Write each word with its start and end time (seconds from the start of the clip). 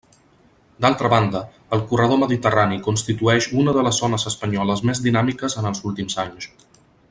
D'altra 0.85 1.11
banda, 1.13 1.41
el 1.77 1.83
corredor 1.91 2.19
mediterrani 2.21 2.79
constituïx 2.87 3.49
una 3.65 3.77
de 3.77 3.85
les 3.89 4.01
zones 4.05 4.27
espanyoles 4.33 4.83
més 4.91 5.03
dinàmiques 5.09 5.59
en 5.63 5.71
els 5.73 5.85
últims 5.93 6.19
anys. 6.27 6.51